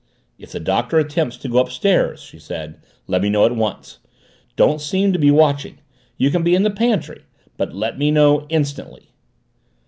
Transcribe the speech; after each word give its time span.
"If 0.39 0.51
the 0.51 0.59
Doctor 0.59 0.97
attempts 0.97 1.37
to 1.37 1.47
go 1.47 1.59
upstairs," 1.59 2.23
she 2.23 2.39
said, 2.39 2.77
"let 3.05 3.21
me 3.21 3.29
know 3.29 3.45
at 3.45 3.55
once. 3.55 3.99
Don't 4.55 4.81
seem 4.81 5.13
to 5.13 5.19
be 5.19 5.29
watching. 5.29 5.77
You 6.17 6.31
can 6.31 6.41
be 6.41 6.55
in 6.55 6.63
the 6.63 6.71
pantry. 6.71 7.21
But 7.55 7.75
let 7.75 7.99
me 7.99 8.09
know 8.09 8.47
instantly." 8.49 9.11